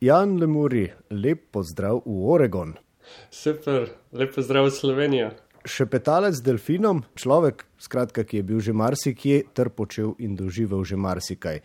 Jan 0.00 0.38
Lemuri, 0.40 0.86
lep 1.10 1.50
pozdrav 1.52 1.98
v 2.06 2.22
Oregon. 2.24 2.70
Super, 3.28 3.90
lep 4.16 4.30
pozdrav 4.32 4.64
v 4.64 4.72
Slovenijo. 4.72 5.26
Še 5.68 5.84
petalec 5.92 6.38
z 6.38 6.46
delfinom, 6.46 7.02
človek, 7.20 7.66
skratka, 7.76 8.24
ki 8.24 8.40
je 8.40 8.46
bil 8.48 8.62
že 8.64 8.72
marsikje, 8.72 9.42
ter 9.52 9.68
počel 9.68 10.14
in 10.16 10.38
doživel 10.40 10.88
že 10.88 10.96
marsikaj. 10.96 11.60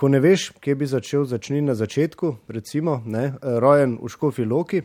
Ko 0.00 0.08
ne 0.08 0.16
veš, 0.24 0.56
kje 0.64 0.78
bi 0.80 0.88
začel, 0.88 1.28
začni 1.28 1.60
na 1.60 1.76
začetku, 1.76 2.48
recimo, 2.48 3.02
ne, 3.04 3.36
rojen 3.44 4.00
v 4.00 4.08
Škofi 4.08 4.48
Loki, 4.48 4.80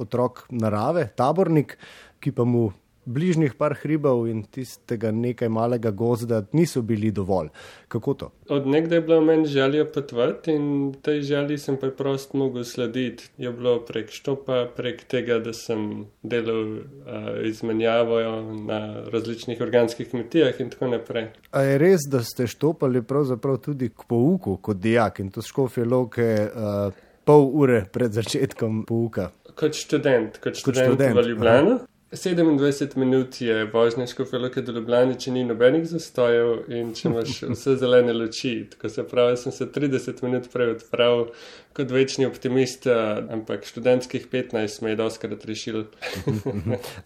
otrok 0.00 0.46
narave, 0.48 1.04
tabornik, 1.20 1.76
ki 2.16 2.32
pa 2.32 2.48
mu 2.48 2.70
bližnjih 3.08 3.54
par 3.58 3.74
hribov 3.80 4.26
in 4.28 4.42
tistega 4.44 5.10
nekaj 5.10 5.48
malega 5.48 5.90
gozda 5.90 6.42
niso 6.52 6.82
bili 6.82 7.10
dovolj. 7.10 7.48
Kako 7.88 8.14
to? 8.14 8.30
Od 8.48 8.66
nekdaj 8.66 8.98
je 8.98 9.02
bilo 9.02 9.20
meni 9.20 9.46
želja 9.46 9.84
potvati 9.84 10.52
in 10.52 10.94
tej 11.02 11.22
želji 11.22 11.58
sem 11.58 11.76
preprosto 11.76 12.38
mogel 12.38 12.64
slediti. 12.64 13.30
Je 13.38 13.52
bilo 13.52 13.78
prek 13.80 14.10
štopa, 14.10 14.66
prek 14.76 15.04
tega, 15.08 15.38
da 15.38 15.52
sem 15.52 16.06
delal 16.22 16.62
uh, 16.76 16.84
izmenjavo 17.44 18.20
na 18.68 19.04
različnih 19.12 19.60
organskih 19.60 20.10
kmetijah 20.10 20.60
in 20.60 20.70
tako 20.70 20.92
naprej. 20.92 21.30
A 21.50 21.62
je 21.62 21.78
res, 21.78 22.08
da 22.10 22.22
ste 22.24 22.46
štopali 22.46 23.02
pravzaprav 23.02 23.56
tudi 23.64 23.88
k 23.88 24.08
pouku 24.08 24.56
kot 24.56 24.76
dijak 24.76 25.20
in 25.20 25.30
to 25.30 25.42
škofe 25.42 25.84
loke 25.84 26.28
uh, 26.48 26.92
pol 27.24 27.50
ure 27.52 27.84
pred 27.92 28.12
začetkom 28.12 28.84
pouka? 28.88 29.30
Kot 29.58 29.74
študent, 29.74 30.38
kot 30.38 30.56
študent, 30.56 30.86
kot 30.86 30.94
študent. 30.94 31.16
v 31.18 31.28
Ljubljani. 31.28 31.78
Aha. 32.10 32.16
27 32.16 32.96
minut 32.96 33.40
je 33.40 33.64
vožnja 33.64 34.06
škofeloke 34.06 34.62
do 34.62 34.72
Ljubljana, 34.72 35.14
če 35.14 35.32
ni 35.32 35.42
nobenih 35.44 35.84
zastojev 35.84 36.70
in 36.72 36.94
če 36.96 37.08
imaš 37.08 37.42
vse 37.52 37.74
zelene 37.76 38.14
luči. 38.16 38.52
Tako 38.70 38.88
se 38.88 39.04
pravi, 39.04 39.36
sem 39.36 39.52
se 39.52 39.66
30 39.74 40.22
minut 40.24 40.48
prej 40.52 40.72
odpravil 40.78 41.26
kot 41.76 41.92
večni 41.92 42.26
optimist, 42.26 42.88
ampak 42.88 43.68
študentskih 43.68 44.24
15 44.32 44.82
me 44.82 44.94
je 44.94 45.00
doskrat 45.02 45.44
rešil. 45.44 45.84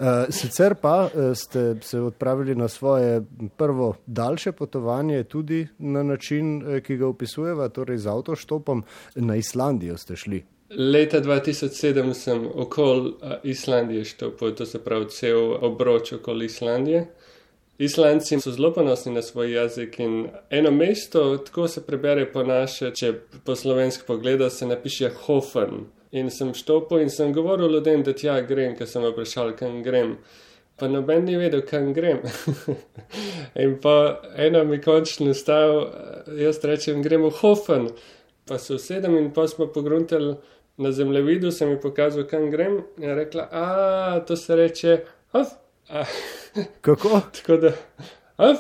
Eh, 0.03 0.27
sicer 0.31 0.75
pa 0.75 1.09
eh, 1.09 1.35
ste 1.35 1.77
se 1.83 2.01
odpravili 2.01 2.55
na 2.55 2.69
svoje 2.69 3.23
prvo 3.57 3.95
daljše 4.07 4.53
potovanje 4.53 5.25
tudi 5.25 5.67
na 5.79 6.03
način, 6.03 6.63
eh, 6.63 6.81
ki 6.81 6.97
ga 6.97 7.07
opisujeva, 7.07 7.69
torej 7.69 7.99
z 7.99 8.07
avtoštopom 8.07 8.85
na 9.15 9.37
Islandijo 9.37 9.97
ste 9.97 10.17
šli. 10.17 10.43
Leta 10.77 11.21
2007 11.21 12.15
sem 12.15 12.47
okoli 12.55 13.13
Islandije 13.43 14.05
štopil, 14.05 14.55
to 14.55 14.67
se 14.67 14.79
pravi 14.85 15.09
cel 15.09 15.53
obroč 15.61 16.13
okoli 16.13 16.45
Islandije. 16.45 17.07
Islandci 17.79 18.41
so 18.41 18.51
zelo 18.51 18.73
ponosni 18.73 19.13
na 19.13 19.23
svoj 19.23 19.53
jezik 19.53 19.99
in 20.01 20.29
eno 20.51 20.71
mesto, 20.71 21.37
tako 21.37 21.69
se 21.69 21.87
prebere 21.87 22.33
po 22.33 22.43
naše, 22.43 22.91
če 22.95 23.13
po 23.45 23.57
slovenski 23.57 24.05
pogleda, 24.07 24.51
se 24.51 24.67
napiše 24.67 25.11
Hofen. 25.25 25.85
In 26.13 26.31
sem 26.31 26.55
štopil 26.55 27.03
in 27.03 27.11
sem 27.11 27.33
govoril 27.33 27.73
ljudem, 27.73 28.03
da 28.03 28.13
tja 28.13 28.41
grem, 28.41 28.77
ker 28.77 28.89
sem 28.89 29.05
vprašal, 29.05 29.53
kam 29.57 29.83
grem. 29.83 30.17
Pa 30.79 30.89
noben 30.89 31.25
ni 31.25 31.37
vedel, 31.37 31.65
kam 31.69 31.93
grem. 31.93 32.21
in 33.65 33.77
pa 33.83 34.23
eno 34.37 34.65
mi 34.65 34.81
končno 34.81 35.35
stav, 35.35 35.75
jaz 36.39 36.65
rečem, 36.65 37.03
gremo 37.03 37.31
Hofen. 37.31 37.89
Pa 38.47 38.59
se 38.59 38.75
usedem 38.75 39.17
in 39.19 39.31
pa 39.33 39.49
smo 39.49 39.67
pogruntali 39.67 40.37
na 40.83 40.93
zemljevidu 40.93 41.51
sem 41.51 41.71
ji 41.71 41.81
pokazal, 41.81 42.27
kam 42.31 42.51
grem, 42.51 42.81
in 42.99 43.09
je 43.09 43.15
rekla, 43.15 43.49
a 43.51 44.21
to 44.27 44.37
se 44.37 44.57
reče, 44.57 44.99
af. 45.33 45.49
Kako? 46.85 47.21
Tako 47.33 47.57
da, 47.57 47.73
af. 48.37 48.59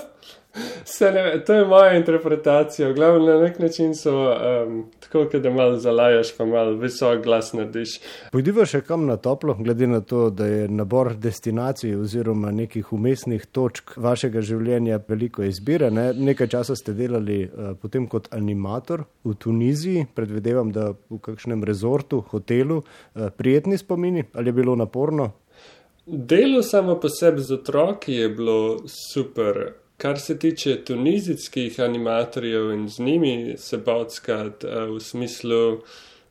Ne, 1.00 1.44
to 1.46 1.54
je 1.54 1.64
moja 1.64 1.96
interpretacija. 1.96 2.88
V 2.88 2.94
glavnem, 2.94 3.24
na 3.26 3.40
nek 3.40 3.58
način 3.58 3.94
so 3.94 4.12
um, 4.12 4.84
tako, 5.00 5.38
da 5.38 5.50
malo 5.50 5.76
zalajaš, 5.76 6.36
pa 6.36 6.44
malo 6.44 6.76
visok 6.76 7.22
glas 7.24 7.52
narediš. 7.52 7.96
Pojdiva 8.32 8.66
še 8.68 8.82
kam 8.86 9.06
na 9.06 9.16
toplo, 9.16 9.54
glede 9.54 9.86
na 9.86 10.00
to, 10.00 10.28
da 10.30 10.46
je 10.46 10.68
nabor 10.68 11.14
destinacij 11.16 11.96
oziroma 11.96 12.52
nekih 12.52 12.92
umestnih 12.92 13.46
točk 13.46 13.96
vašega 13.96 14.40
življenja 14.40 15.00
veliko 15.08 15.42
izbire. 15.42 15.90
Ne? 15.90 16.12
Nekaj 16.12 16.52
časa 16.52 16.76
ste 16.76 16.92
delali 16.92 17.42
uh, 17.46 17.72
potem 17.80 18.06
kot 18.06 18.28
animator 18.36 19.06
v 19.24 19.34
Tuniziji, 19.34 20.06
predvidevam, 20.14 20.72
da 20.72 20.92
v 20.92 21.20
kakšnem 21.22 21.64
rezortu, 21.64 22.20
hotelu, 22.30 22.82
uh, 22.82 23.30
prijetni 23.36 23.78
spomini 23.78 24.28
ali 24.34 24.52
je 24.52 24.60
bilo 24.60 24.76
naporno? 24.76 25.32
Delo 26.06 26.62
samo 26.62 26.98
po 27.00 27.08
sebi 27.08 27.40
z 27.40 27.54
otroki 27.54 28.12
je 28.12 28.28
bilo 28.28 28.82
super. 28.86 29.81
Kar 30.02 30.18
se 30.18 30.38
tiče 30.38 30.84
tunizijskih 30.84 31.80
animatorjev 31.80 32.72
in 32.72 32.88
z 32.88 32.98
njimi 32.98 33.54
se 33.58 33.78
bavskati 33.78 34.66
eh, 34.66 34.86
v 34.90 35.00
smislu, 35.00 35.78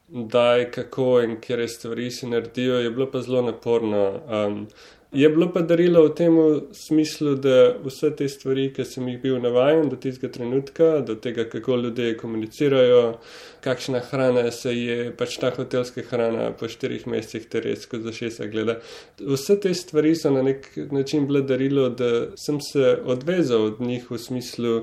da 0.07 0.55
je 0.55 0.71
kako 0.71 1.21
in 1.21 1.37
kje 1.41 1.67
stvari 1.67 2.11
se 2.11 2.27
naredijo, 2.27 2.79
je 2.79 2.89
bilo 2.91 3.11
pa 3.11 3.21
zelo 3.21 3.41
naporno. 3.41 4.19
Um, 4.27 4.67
Je 5.11 5.29
bilo 5.29 5.49
pa 5.51 5.59
darilo 5.61 6.05
v 6.05 6.13
tem 6.15 6.35
smislu, 6.71 7.33
da 7.35 7.73
vse 7.83 8.13
te 8.15 8.29
stvari, 8.31 8.69
ki 8.71 8.85
sem 8.87 9.09
jih 9.11 9.17
bil 9.19 9.41
navaden 9.43 9.89
do 9.91 9.97
tistega 9.99 10.29
trenutka, 10.31 11.01
do 11.03 11.17
tega, 11.19 11.43
kako 11.51 11.75
ljudje 11.81 12.13
komunicirajo, 12.17 13.17
kakšna 13.59 13.99
hrana 14.07 14.45
se 14.55 14.71
je, 14.71 15.09
pač 15.11 15.35
ta 15.41 15.49
hotelska 15.51 16.05
hrana 16.07 16.45
po 16.55 16.69
štirih 16.71 17.09
mesecih 17.11 17.49
te 17.51 17.59
res 17.59 17.83
skozi 17.83 18.13
šesa 18.21 18.47
gleda. 18.53 18.77
Vse 19.19 19.57
te 19.59 19.73
stvari 19.75 20.13
so 20.15 20.31
na 20.31 20.45
nek 20.47 20.71
način 20.95 21.27
bile 21.27 21.43
darilo, 21.43 21.89
da 21.89 22.31
sem 22.39 22.61
se 22.63 22.95
odvezal 23.03 23.67
od 23.73 23.81
njih 23.83 24.07
v 24.11 24.21
smislu, 24.29 24.77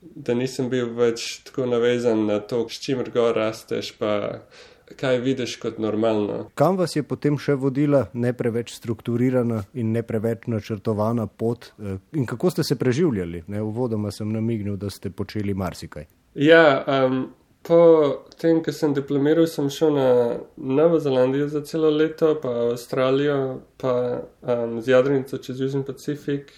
da 0.00 0.32
nisem 0.32 0.72
bil 0.72 0.88
več 0.96 1.42
tako 1.44 1.68
navezan 1.68 2.24
na 2.24 2.40
to, 2.40 2.64
s 2.64 2.80
čimer 2.80 3.12
gor 3.12 3.36
rasteš 3.36 3.92
pa 4.00 4.40
kaj 4.96 5.18
vidiš 5.18 5.56
kot 5.56 5.78
normalno. 5.78 6.50
Kam 6.54 6.76
vas 6.76 6.96
je 6.96 7.02
potem 7.02 7.38
še 7.38 7.56
vodila 7.58 8.06
ne 8.14 8.32
preveč 8.32 8.74
strukturirana 8.76 9.64
in 9.74 9.90
ne 9.92 10.02
preveč 10.06 10.46
načrtovana 10.46 11.26
pot 11.26 11.72
eh, 11.78 11.98
in 12.12 12.26
kako 12.26 12.50
ste 12.50 12.64
se 12.64 12.78
preživljali? 12.78 13.44
Ne, 13.46 13.62
uvodoma 13.62 14.10
sem 14.10 14.30
namignil, 14.32 14.76
da 14.76 14.90
ste 14.90 15.10
počeli 15.10 15.54
marsikaj. 15.54 16.06
Ja, 16.34 16.84
um, 16.86 17.26
po 17.66 17.80
tem, 18.38 18.60
ko 18.62 18.72
sem 18.72 18.94
diplomiral, 18.94 19.48
sem 19.50 19.70
šel 19.72 19.94
na 19.96 20.08
Novo 20.56 21.00
Zelandijo 21.00 21.48
za 21.48 21.64
celo 21.64 21.90
leto, 21.90 22.36
pa 22.42 22.52
Avstralijo, 22.70 23.62
pa 23.80 24.22
um, 24.42 24.80
z 24.80 24.92
Jadrnico 24.92 25.38
čez 25.42 25.60
Južni 25.60 25.82
Pacifik. 25.84 26.52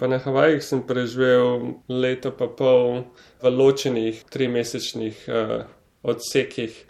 Pa 0.00 0.08
na 0.08 0.16
Havajih 0.18 0.62
sem 0.64 0.80
preživel 0.80 1.76
leto 1.92 2.32
pa 2.32 2.48
pol 2.48 3.04
v 3.44 3.50
ločenih 3.52 4.24
trimesečnih 4.32 5.26
uh, 5.28 5.68
odsekih. 6.02 6.86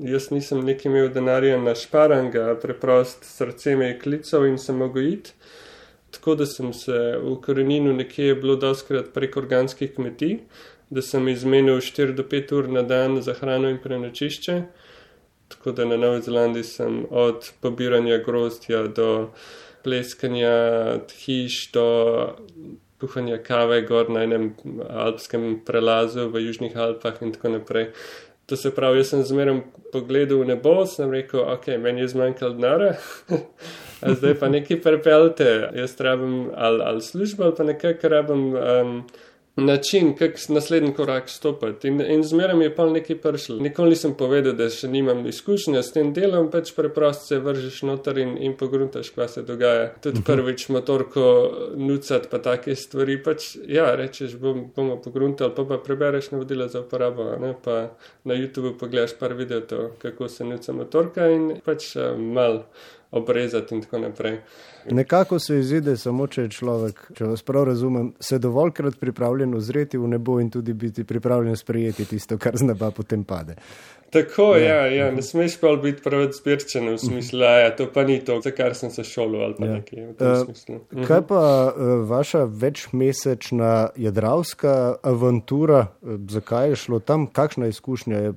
Jaz 0.00 0.30
nisem 0.30 0.62
neki 0.64 0.88
imel 0.88 1.10
denarja 1.12 1.58
na 1.60 1.74
šparanga, 1.76 2.54
preprost 2.62 3.24
srce 3.24 3.74
me 3.76 3.90
je 3.90 3.98
klical 4.00 4.46
in 4.48 4.56
sem 4.58 4.76
mogel 4.80 5.12
iti. 5.12 5.34
Tako 6.10 6.34
da 6.40 6.46
sem 6.46 6.72
se 6.72 6.96
v 7.22 7.34
koreninu 7.44 7.92
nekje 7.92 8.34
bilo 8.34 8.56
doskrat 8.56 9.12
prek 9.14 9.36
organskih 9.36 9.92
kmetij, 9.94 10.38
da 10.90 11.02
sem 11.02 11.28
izmenil 11.28 11.82
4 11.84 12.16
do 12.16 12.24
5 12.24 12.54
ur 12.56 12.68
na 12.68 12.82
dan 12.82 13.20
za 13.22 13.34
hrano 13.36 13.68
in 13.68 13.78
prenočišče. 13.82 14.62
Tako 15.48 15.72
da 15.72 15.84
na 15.84 15.96
Novi 15.96 16.22
Zelandiji 16.22 16.64
sem 16.64 17.04
od 17.10 17.52
pobiranja 17.60 18.18
grozdja 18.24 18.86
do 18.86 19.30
pleskanja 19.84 20.54
hiš, 21.24 21.72
do 21.72 21.86
kuhanja 23.00 23.38
kave 23.42 23.82
gor 23.82 24.10
na 24.10 24.24
enem 24.24 24.50
alpskem 24.88 25.60
prelazu 25.66 26.28
v 26.28 26.44
Južnih 26.46 26.76
Alpah 26.76 27.22
in 27.22 27.32
tako 27.32 27.56
naprej. 27.56 27.90
To 28.50 28.56
se 28.58 28.72
pravi, 28.74 28.98
jaz 28.98 29.12
sem 29.12 29.20
zmeraj 29.22 29.60
pogledal 29.92 30.40
v 30.42 30.48
nebo, 30.50 30.72
sem 30.90 31.10
rekel, 31.10 31.44
ok, 31.52 31.68
meni 31.78 32.02
je 32.02 32.08
zmanjkalo 32.10 32.56
denarja, 32.58 32.96
zdaj 34.18 34.34
pa 34.40 34.48
nekaj 34.50 34.80
prepelte, 34.82 35.50
jaz 35.78 35.94
rabim 36.02 36.48
ali, 36.58 36.82
ali 36.82 37.04
službo 37.04 37.46
ali 37.46 37.54
pa 37.56 37.66
nekaj, 37.68 37.94
kar 38.02 38.18
rabim. 38.18 38.42
Um, 38.58 38.96
način, 39.60 40.14
kako 40.16 40.38
naslednji 40.48 40.92
korak 40.94 41.28
stopiti. 41.28 41.88
In, 41.88 42.00
in 42.00 42.22
zmeraj 42.22 42.56
mi 42.56 42.64
je 42.64 42.74
pa 42.76 42.86
nekaj 42.90 43.18
pršlo. 43.18 43.56
Nikoli 43.56 43.94
nisem 43.94 44.14
povedal, 44.14 44.52
da 44.56 44.68
še 44.70 44.88
nimam 44.88 45.26
izkušnja 45.26 45.82
s 45.82 45.92
tem 45.92 46.12
delom, 46.14 46.50
pač 46.50 46.72
preprosto 46.76 47.26
se 47.26 47.38
vržeš 47.38 47.82
noter 47.88 48.18
in, 48.18 48.36
in 48.38 48.56
pogruntaš, 48.56 49.10
kaj 49.14 49.28
se 49.28 49.42
dogaja. 49.46 49.90
Tudi 50.02 50.20
mhm. 50.20 50.26
prvič 50.26 50.68
motorko 50.68 51.24
nucat, 51.76 52.30
pa 52.30 52.38
take 52.42 52.76
stvari. 52.76 53.18
Pač, 53.22 53.54
ja, 53.68 53.90
rečeš, 53.96 54.36
bom, 54.40 54.66
bomo 54.76 55.00
pogruntali, 55.02 55.54
pa 55.56 55.64
pa 55.68 55.80
prebereš 55.82 56.30
navodila 56.34 56.68
za 56.68 56.84
uporabo. 56.84 57.32
Ne? 57.40 57.54
Pa 57.64 57.80
na 58.24 58.38
YouTubu 58.38 58.76
pogledaš 58.80 59.16
par 59.18 59.34
videov, 59.34 59.94
kako 59.98 60.28
se 60.28 60.44
nuca 60.44 60.72
motorka 60.72 61.28
in 61.30 61.52
pač 61.64 61.92
uh, 61.96 62.14
mal 62.16 62.64
obrezati 63.10 63.74
in 63.74 63.82
tako 63.82 63.98
naprej. 63.98 64.38
Nekako 64.90 65.38
se 65.38 65.58
izide, 65.58 65.96
samo 65.96 66.26
če 66.26 66.42
je 66.42 66.50
človek, 66.54 67.00
če 67.18 67.24
vas 67.24 67.42
prav 67.42 67.64
razumem, 67.68 68.12
se 68.20 68.38
dovoljkrat 68.38 68.98
pripravljen 69.00 69.54
ozreti 69.54 69.98
v 69.98 70.08
nebo 70.08 70.38
in 70.40 70.50
tudi 70.50 70.72
biti 70.72 71.04
pripravljen 71.04 71.56
sprejeti 71.56 72.04
tisto, 72.04 72.38
kar 72.38 72.56
z 72.56 72.70
neba 72.70 72.90
potem 72.90 73.24
pade. 73.24 73.56
Tako, 74.10 74.56
ja, 74.56 74.74
ja, 74.74 74.86
ja 74.86 75.10
ne 75.14 75.22
smeš 75.22 75.60
pa 75.60 75.70
biti 75.78 76.02
preveč 76.02 76.40
zbirčen 76.40 76.88
v 76.90 76.96
smislu, 76.98 77.38
da 77.44 77.50
ja, 77.60 77.68
to 77.76 77.86
pa 77.94 78.02
ni 78.02 78.18
to, 78.24 78.40
za 78.42 78.50
kar 78.50 78.74
sem 78.74 78.90
se 78.90 79.04
šolil 79.06 79.44
ali 79.44 79.54
pa 79.58 79.66
ja. 79.66 79.76
nekaj 79.78 80.00
v 80.06 80.14
tem 80.18 80.32
uh, 80.32 80.40
smislu. 80.44 80.80
Mhm. 80.92 81.04
Kaj 81.06 81.22
pa 81.28 81.44
uh, 81.68 81.92
vaša 82.10 82.44
večmesečna 82.44 83.74
jadravska 83.96 84.74
avantura, 85.02 85.86
uh, 86.02 86.18
zakaj 86.30 86.72
je 86.72 86.82
šlo 86.86 86.98
tam, 86.98 87.26
kakšna 87.26 87.70
izkušnja 87.70 88.16
je? 88.16 88.34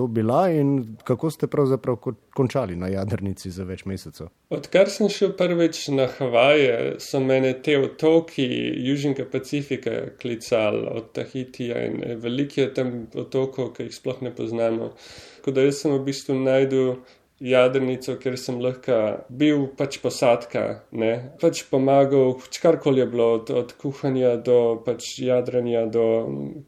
To 0.00 0.06
bila 0.06 0.50
in 0.50 0.96
kako 1.04 1.30
ste 1.30 1.46
pravzaprav 1.46 1.96
končali 2.34 2.76
na 2.76 2.88
jadrnici 2.88 3.50
za 3.50 3.66
več 3.68 3.84
mesecev? 3.84 4.30
Odkar 4.48 4.88
sem 4.88 5.10
šel 5.12 5.34
prvič 5.36 5.80
na 5.92 6.06
Havaje, 6.08 6.94
so 7.04 7.20
mene 7.20 7.52
te 7.62 7.76
otoki 7.76 8.46
Južnega 8.86 9.26
Pacifika 9.28 9.98
klicali 10.22 10.86
od 10.88 11.12
Tahitija 11.12 11.84
in 11.90 12.00
veliko 12.22 12.62
je 12.62 12.70
tam 12.74 12.94
otokov, 13.12 13.74
ki 13.76 13.90
jih 13.90 13.98
sploh 13.98 14.22
ne 14.24 14.32
poznamo. 14.36 14.94
Tako 15.36 15.56
da 15.58 15.68
jaz 15.68 15.82
sem 15.82 15.92
v 15.92 16.00
bistvu 16.08 16.38
najdel 16.40 16.94
jadrnico, 17.40 18.16
ker 18.20 18.36
sem 18.38 18.60
lahko 18.60 18.96
bil 19.32 19.64
pač 19.76 19.98
posadka, 20.02 20.82
ne? 20.92 21.32
pač 21.40 21.62
pomagal, 21.70 22.36
karkoli 22.60 23.00
je 23.00 23.06
bilo, 23.08 23.28
od, 23.38 23.52
od 23.62 23.72
kuhanja 23.80 24.34
do 24.44 24.76
pač 24.84 25.14
jadranja, 25.24 25.86
do 25.88 26.04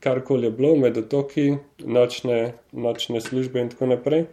karkoli 0.00 0.48
je 0.48 0.54
bilo, 0.56 0.74
med 0.80 0.96
otoki, 0.98 1.50
nočne, 1.84 2.54
nočne 2.72 3.20
službe 3.20 3.60
in 3.60 3.72
tako 3.72 3.92
naprej. 3.92 4.26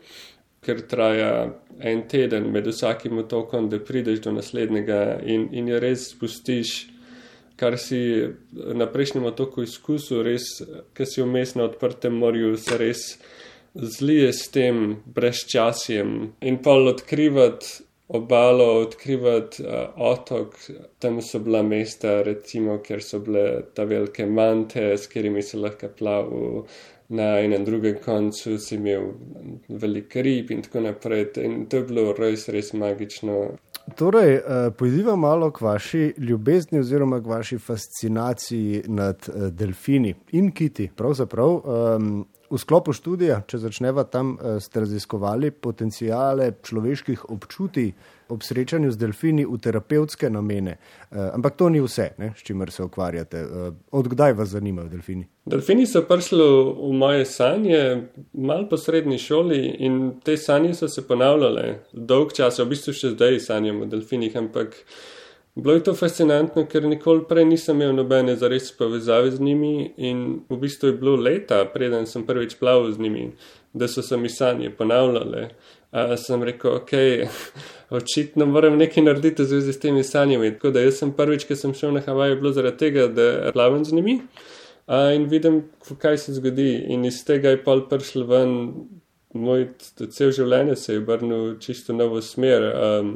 Ker 0.63 0.79
traja 0.91 1.33
en 1.79 2.05
teden 2.11 2.49
med 2.51 2.67
vsakim 2.67 3.19
otokom, 3.19 3.69
da 3.71 3.79
prideš 3.79 4.23
do 4.23 4.33
naslednjega, 4.35 5.19
in, 5.23 5.49
in 5.55 5.67
je 5.71 5.83
res 5.83 6.09
spustiš, 6.13 6.79
kar 7.59 7.75
si 7.79 7.99
na 8.51 8.87
prejšnjem 8.87 9.27
otoku 9.27 9.65
izkusil, 9.67 10.23
res, 10.23 10.47
ker 10.95 11.07
si 11.07 11.23
vmes 11.23 11.57
na 11.59 11.67
odprtem 11.67 12.15
morju, 12.15 12.55
se 12.59 12.79
res 12.79 13.03
zlije 13.73 14.33
s 14.33 14.49
tem 14.51 14.97
brezčasjem 15.05 16.33
in 16.41 16.57
pa 16.63 16.71
odkrivati 16.71 17.89
obalo, 18.09 18.81
odkrivati 18.81 19.63
uh, 19.63 19.69
otok. 19.95 20.55
Tam 20.99 21.21
so 21.21 21.39
bila 21.39 21.63
mesta, 21.63 22.21
recimo, 22.21 22.77
kjer 22.77 23.03
so 23.03 23.19
bile 23.19 23.61
ta 23.73 23.83
velike 23.83 24.25
mante, 24.25 24.97
s 24.97 25.07
katerimi 25.07 25.41
se 25.41 25.57
lahko 25.57 25.87
plavil. 25.97 26.63
Na 27.09 27.39
enem 27.41 27.65
drugem 27.65 27.95
koncu 28.05 28.57
si 28.61 28.75
imel 28.75 29.07
veliko 29.69 30.21
rib 30.21 30.51
in 30.51 30.61
tako 30.61 30.83
naprej. 30.85 31.25
In 31.41 31.63
to 31.65 31.77
je 31.77 31.83
bilo 31.89 32.13
res, 32.13 32.47
res 32.53 32.69
magično. 32.73 33.37
Torej, 33.97 34.35
eh, 34.35 34.69
pojdiva 34.77 35.15
malo 35.15 35.51
k 35.51 35.61
vaši 35.61 36.13
ljubezni 36.17 36.79
oziroma 36.79 37.21
k 37.21 37.25
vaši 37.25 37.57
fascinaciji 37.57 38.83
nad 38.87 39.25
eh, 39.29 39.49
delfini 39.49 40.13
in 40.31 40.51
kiti. 40.51 40.89
Pravzaprav, 40.95 41.49
um, 41.65 42.27
V 42.49 42.57
sklopu 42.57 42.95
študija, 42.97 43.43
če 43.45 43.59
začneva 43.61 44.03
tam, 44.09 44.37
eh, 44.41 44.59
ste 44.59 44.79
raziskovali 44.79 45.51
potencijale 45.51 46.51
človeških 46.65 47.29
občutij 47.29 47.91
ob 48.29 48.41
srečanju 48.43 48.91
z 48.91 48.97
delfini 48.97 49.45
v 49.45 49.57
terapevtske 49.57 50.29
namene. 50.29 50.77
Eh, 51.11 51.29
ampak 51.33 51.55
to 51.57 51.69
ni 51.69 51.81
vse, 51.81 52.09
ne, 52.17 52.33
s 52.37 52.41
čimer 52.41 52.71
se 52.71 52.83
ukvarjate. 52.83 53.37
Eh, 53.37 53.71
Odkdaj 53.91 54.33
vas 54.33 54.49
zanimajo 54.49 54.89
delfini? 54.89 55.27
Delfini 55.45 55.85
so 55.85 56.01
prišli 56.01 56.41
v 56.41 56.93
moje 56.93 57.25
sanje, 57.25 58.09
malo 58.33 58.69
po 58.69 58.77
srednji 58.77 59.17
šoli, 59.17 59.75
in 59.79 60.19
te 60.23 60.37
sanje 60.37 60.73
so 60.73 60.87
se 60.87 61.07
ponavljale 61.07 61.79
dolg 61.93 62.33
čas, 62.33 62.59
v 62.59 62.65
bistvu 62.65 62.93
še 62.93 63.13
zdaj 63.13 63.39
sanjamo 63.39 63.85
o 63.85 63.89
delfinih, 63.89 64.35
ampak. 64.35 64.75
Bilo 65.55 65.73
je 65.73 65.83
to 65.83 65.93
fascinantno, 65.95 66.63
ker 66.69 66.85
nikoli 66.87 67.25
prej 67.27 67.45
nisem 67.45 67.81
imel 67.81 67.95
nobene 67.95 68.35
zares 68.35 68.69
povezave 68.77 69.31
z 69.31 69.41
njimi 69.41 69.93
in 69.97 70.41
v 70.49 70.57
bistvu 70.57 70.87
je 70.87 70.97
bilo 71.01 71.15
leta, 71.15 71.63
preden 71.73 72.05
sem 72.07 72.23
prvič 72.25 72.55
plaval 72.59 72.91
z 72.91 72.99
njimi, 72.99 73.31
da 73.73 73.87
so 73.87 74.01
se 74.01 74.17
mi 74.17 74.29
sanje 74.29 74.69
ponavljale. 74.69 75.49
A 75.91 76.17
sem 76.17 76.43
rekel, 76.43 76.75
ok, 76.75 76.91
očitno 77.99 78.45
moram 78.45 78.77
nekaj 78.77 79.03
narediti 79.03 79.41
v 79.41 79.45
zvezi 79.45 79.73
s 79.73 79.79
temi 79.79 80.03
sanjami. 80.03 80.53
Tako 80.53 80.71
da 80.71 80.85
jaz 80.85 81.01
sem 81.01 81.11
prvič, 81.11 81.47
ko 81.49 81.55
sem 81.57 81.73
šel 81.73 81.97
na 81.97 82.03
Havaj, 82.05 82.35
bilo 82.35 82.53
zaradi 82.53 82.77
tega, 82.77 83.07
da 83.07 83.51
plavam 83.53 83.85
z 83.85 83.97
njimi 83.97 84.19
a, 84.85 85.11
in 85.13 85.25
vidim, 85.29 85.63
kaj 85.97 86.17
se 86.17 86.33
zgodi. 86.33 86.71
In 86.93 87.05
iz 87.05 87.23
tega 87.25 87.53
je 87.53 87.63
pol 87.63 87.87
prišel 87.89 88.25
ven, 88.29 88.53
moj 89.33 89.67
cel 90.13 90.31
življenje 90.33 90.75
se 90.75 90.93
je 90.93 91.01
obrnil 91.01 91.57
čisto 91.61 91.93
novo 91.93 92.21
smer. 92.21 92.69
Um, 92.73 93.11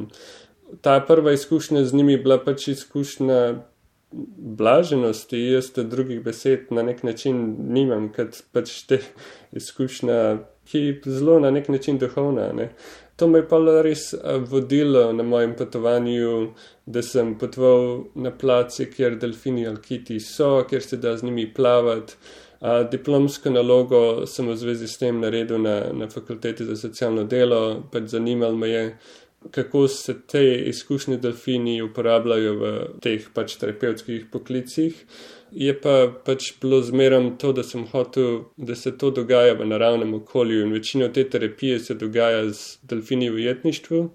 ta 0.82 1.00
prva 1.08 1.32
izkušnja 1.32 1.86
z 1.86 1.94
njimi 1.94 2.18
bila 2.18 2.40
pač 2.44 2.68
izkušnja 2.68 3.56
blaženosti, 4.38 5.40
jaz 5.40 5.72
te 5.74 5.84
drugih 5.84 6.22
besed 6.24 6.72
na 6.72 6.84
nek 6.84 7.04
način 7.04 7.56
nimam, 7.74 8.12
kot 8.14 8.44
pač 8.54 8.84
te 8.88 9.00
izkušnja, 9.52 10.20
ki 10.70 10.80
je 10.80 11.00
zelo 11.06 11.40
na 11.40 11.52
nek 11.52 11.70
način 11.70 11.98
duhovna. 11.98 12.52
Ne. 12.54 12.70
To 13.16 13.28
me 13.28 13.40
je 13.40 13.48
pa 13.48 13.58
res 13.86 14.14
vodilo 14.50 15.14
na 15.14 15.24
mojem 15.24 15.56
potovanju, 15.58 16.54
da 16.86 17.02
sem 17.02 17.36
potoval 17.40 18.06
na 18.16 18.32
place, 18.32 18.90
kjer 18.92 19.18
delfini 19.22 19.68
ali 19.68 19.82
kiti 19.82 20.20
so, 20.20 20.64
kjer 20.70 20.82
se 20.82 20.98
da 20.98 21.18
z 21.18 21.24
njimi 21.24 21.54
plavati. 21.54 22.14
A, 22.64 22.84
diplomsko 22.84 23.52
nalogo 23.52 24.26
sem 24.26 24.48
v 24.48 24.56
zvezi 24.56 24.88
s 24.88 24.98
tem 24.98 25.20
naredil 25.20 25.60
na, 25.62 25.92
na 25.94 26.08
fakulteti 26.10 26.66
za 26.66 26.78
socialno 26.80 27.26
delo, 27.28 27.84
pač 27.92 28.08
zanimalo 28.16 28.56
me 28.56 28.70
je, 28.70 28.84
kako 29.52 29.88
se 29.88 30.16
te 30.28 30.44
izkušnje 30.70 31.18
delfini 31.18 31.82
uporabljajo 31.82 32.54
v 32.60 32.74
teh 33.02 33.28
pač 33.34 33.56
terapevtskih 33.62 34.26
poklicih. 34.32 35.06
Je 35.52 35.74
pa 35.82 36.08
pač 36.26 36.54
bilo 36.62 36.82
zmerom 36.82 37.36
to, 37.38 37.52
da 37.54 37.64
sem 37.64 37.86
hotel, 37.92 38.46
da 38.58 38.76
se 38.76 38.96
to 38.98 39.12
dogaja 39.12 39.54
v 39.54 39.68
naravnem 39.70 40.14
okolju 40.14 40.64
in 40.64 40.74
večino 40.74 41.08
te 41.14 41.24
terapije 41.30 41.80
se 41.80 41.94
dogaja 41.94 42.50
z 42.50 42.80
delfini 42.90 43.30
v 43.30 43.46
jetništvu, 43.46 44.10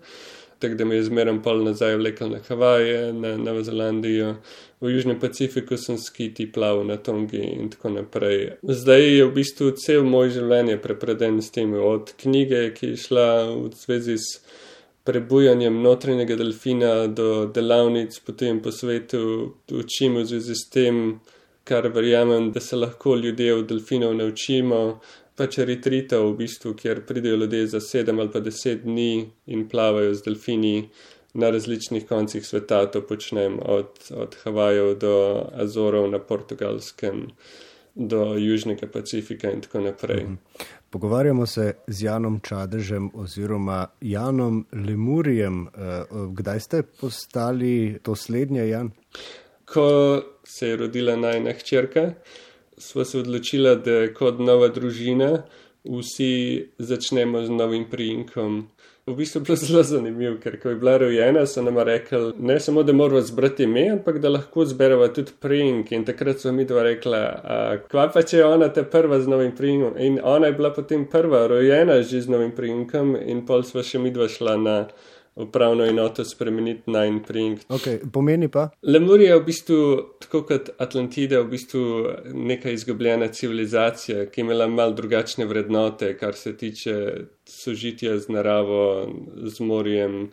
tako 0.59 0.75
da 0.75 0.85
me 0.85 0.97
je 0.97 1.05
zmerom 1.07 1.43
pol 1.43 1.63
nazaj 1.65 1.97
vlekel 1.97 2.31
na 2.31 2.41
Havaje, 2.49 3.13
na 3.13 3.37
Novo 3.37 3.63
Zelandijo, 3.63 4.35
v 4.81 4.91
Južnem 4.91 5.21
Pacifiku 5.21 5.77
sem 5.77 5.99
skiti 5.99 6.53
plaval 6.53 6.87
na 6.87 6.97
Tongi 6.97 7.39
in 7.39 7.71
tako 7.71 7.91
naprej. 7.91 8.59
Zdaj 8.63 9.03
je 9.03 9.25
v 9.25 9.35
bistvu 9.35 9.71
cel 9.79 10.05
moj 10.07 10.31
življenje 10.35 10.79
prepreden 10.83 11.39
s 11.43 11.51
tem, 11.55 11.75
od 11.75 12.13
knjige, 12.19 12.73
ki 12.75 12.95
je 12.95 13.03
šla 13.07 13.29
v 13.55 13.71
zvezi 13.75 14.19
s 14.19 14.43
prebujanjem 15.09 15.81
notranjega 15.83 16.37
delfina 16.37 16.93
do 17.09 17.47
delavnic 17.55 18.19
potem 18.27 18.59
po 18.61 18.73
svetu 18.73 19.21
učimo 19.73 20.21
v 20.21 20.27
zvezi 20.29 20.55
s 20.55 20.69
tem, 20.69 20.99
kar 21.65 21.89
verjamem, 21.95 22.51
da 22.53 22.61
se 22.61 22.77
lahko 22.77 23.15
ljudje 23.17 23.55
od 23.55 23.71
delfinov 23.71 24.13
naučimo. 24.17 24.81
Pač 25.39 25.59
retrita 25.71 26.19
v 26.21 26.35
bistvu, 26.37 26.75
kjer 26.77 27.01
pridejo 27.09 27.37
ljudje 27.41 27.67
za 27.73 27.81
sedem 27.81 28.21
ali 28.21 28.33
pa 28.35 28.41
deset 28.45 28.85
dni 28.85 29.31
in 29.47 29.65
plavajo 29.69 30.13
z 30.15 30.27
delfini 30.27 30.91
na 31.35 31.51
različnih 31.51 32.05
koncih 32.09 32.45
sveta. 32.47 32.85
To 32.93 33.01
počnem 33.07 33.59
od, 33.65 34.11
od 34.13 34.37
Havajev 34.45 34.95
do 34.99 35.15
Azorov 35.55 36.11
na 36.11 36.19
portugalskem, 36.19 37.31
do 37.99 38.39
Južnega 38.39 38.87
Pacifika 38.87 39.51
in 39.51 39.61
tako 39.61 39.81
naprej. 39.81 40.25
-hmm. 40.25 40.37
Pogovarjamo 40.91 41.47
se 41.47 41.73
z 41.87 42.03
Janom 42.03 42.41
Čadežem 42.41 43.11
oziroma 43.15 43.87
Janom 44.01 44.67
Lemurijem. 44.73 45.67
Eh, 45.67 46.05
kdaj 46.33 46.61
ste 46.61 46.83
postali 46.83 47.99
to 48.03 48.15
slednje, 48.15 48.69
Jan? 48.69 48.91
Ko 49.65 50.23
se 50.45 50.69
je 50.69 50.77
rodila 50.77 51.17
najna 51.17 51.53
hčerka, 51.53 52.13
smo 52.79 53.05
se 53.05 53.19
odločili, 53.19 53.77
da 53.85 54.15
kot 54.15 54.39
nova 54.39 54.69
družina 54.69 55.43
vsi 55.85 56.69
začnemo 56.79 57.45
z 57.45 57.51
novim 57.51 57.85
prijimkom 57.91 58.69
v 59.09 59.17
bistvu 59.17 59.41
bilo 59.41 59.57
zelo 59.57 59.83
zanimivo, 59.83 60.37
ker 60.43 60.59
ko 60.61 60.73
je 60.73 60.77
bila 60.77 60.97
rojena, 60.99 61.47
so 61.47 61.63
nam 61.63 61.79
rekli, 61.79 62.33
ne 62.39 62.61
samo, 62.61 62.83
da 62.83 62.93
moramo 62.93 63.21
zbrati 63.21 63.65
ime, 63.65 63.89
ampak 63.97 64.19
da 64.19 64.29
lahko 64.29 64.65
zberemo 64.65 65.09
tudi 65.09 65.33
prink. 65.41 65.93
In 65.93 66.05
takrat 66.05 66.41
so 66.41 66.53
mi 66.53 66.65
dva 66.65 66.83
rekla, 66.87 67.21
kva 67.91 68.09
pa 68.15 68.23
če 68.23 68.43
je 68.43 68.47
ona 68.47 68.69
ta 68.73 68.85
prva 68.85 69.21
z 69.21 69.31
novim 69.31 69.53
prinkom. 69.57 69.99
In 69.99 70.21
ona 70.23 70.53
je 70.53 70.59
bila 70.61 70.73
potem 70.75 71.07
prva 71.11 71.47
rojena 71.47 72.03
že 72.03 72.21
z 72.23 72.33
novim 72.33 72.53
prinkom, 72.53 73.17
in 73.17 73.47
pol 73.47 73.65
sva 73.65 73.83
še 73.83 73.99
mi 73.99 74.13
dva 74.15 74.29
šla 74.29 74.57
na 74.57 74.77
upravno 75.39 75.85
enoto 75.85 76.25
spremeniti 76.25 76.91
na 76.91 77.05
en 77.07 77.23
pring. 77.23 77.59
Okay, 77.69 77.99
pomeni 78.13 78.49
pa? 78.49 78.69
Lemurija 78.83 79.35
je 79.35 79.41
v 79.41 79.45
bistvu, 79.47 79.81
tako 80.21 80.43
kot 80.49 80.71
Atlantida, 80.79 81.41
v 81.41 81.51
bistvu 81.55 81.85
neka 82.35 82.71
izgubljena 82.71 83.29
civilizacija, 83.29 84.27
ki 84.27 84.41
je 84.41 84.45
imela 84.45 84.67
mal 84.67 84.95
drugačne 84.95 85.47
vrednote, 85.47 86.17
kar 86.19 86.35
se 86.35 86.57
tiče 86.57 86.97
sožitja 87.47 88.19
z 88.19 88.29
naravo, 88.29 89.09
z 89.47 89.61
morjem 89.61 90.31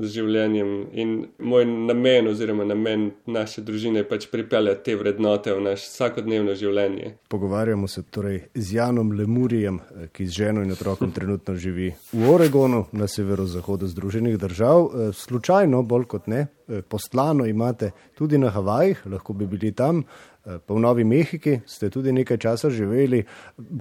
z 0.00 0.10
življenjem. 0.16 0.72
In 0.92 1.14
moj 1.38 1.66
namen, 1.66 2.28
oziroma 2.28 2.66
namen 2.66 3.10
naše 3.26 3.62
družine, 3.62 4.02
je 4.02 4.08
pač 4.08 4.26
pripeljati 4.32 4.84
te 4.84 4.96
vrednote 4.98 5.54
v 5.54 5.64
naš 5.68 5.86
vsakodnevno 5.88 6.54
življenje. 6.58 7.14
Pogovarjamo 7.28 7.88
se 7.88 8.02
torej 8.02 8.40
z 8.54 8.78
Janom 8.78 9.12
Lemurijem, 9.12 9.80
ki 10.12 10.26
z 10.26 10.38
ženo 10.40 10.64
in 10.64 10.74
otrokom 10.74 11.12
trenutno 11.14 11.56
živi 11.56 11.92
v 12.12 12.30
Oregonu, 12.30 12.84
na 12.92 13.08
severozahodu 13.08 13.86
Združenih 13.86 14.38
držav. 14.38 14.84
Eh, 14.84 15.12
slučajno, 15.12 15.82
bolj 15.82 16.04
kot 16.04 16.26
ne, 16.26 16.46
eh, 16.68 16.82
poslano 16.82 17.46
imate 17.46 17.90
tudi 18.14 18.38
na 18.38 18.50
Havajih, 18.50 19.06
lahko 19.06 19.32
bi 19.32 19.46
bili 19.46 19.72
tam. 19.72 20.04
Eh, 20.44 20.58
pa 20.66 20.74
v 20.74 20.80
Novi 20.80 21.04
Mehiki 21.04 21.60
ste 21.64 21.88
tudi 21.90 22.12
nekaj 22.12 22.36
časa 22.36 22.70
živeli. 22.70 23.24